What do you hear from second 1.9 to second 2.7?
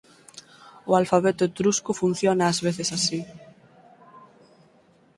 funciona ás